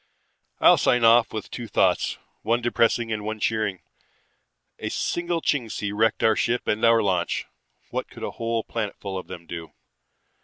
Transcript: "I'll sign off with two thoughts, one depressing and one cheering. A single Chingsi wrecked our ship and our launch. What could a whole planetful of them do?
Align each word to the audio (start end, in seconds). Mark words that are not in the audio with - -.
"I'll 0.59 0.77
sign 0.79 1.03
off 1.03 1.31
with 1.31 1.51
two 1.51 1.67
thoughts, 1.67 2.17
one 2.41 2.59
depressing 2.59 3.11
and 3.13 3.23
one 3.23 3.39
cheering. 3.39 3.83
A 4.79 4.89
single 4.89 5.41
Chingsi 5.43 5.91
wrecked 5.93 6.23
our 6.23 6.35
ship 6.35 6.67
and 6.67 6.83
our 6.83 7.03
launch. 7.03 7.45
What 7.91 8.09
could 8.09 8.23
a 8.23 8.31
whole 8.31 8.63
planetful 8.63 9.15
of 9.15 9.27
them 9.27 9.45
do? 9.45 9.73